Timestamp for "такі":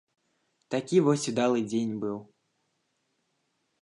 0.75-0.97